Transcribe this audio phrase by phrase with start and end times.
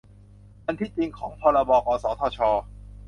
[0.65, 1.09] อันที่จริง
[1.41, 2.39] พรบ กสทช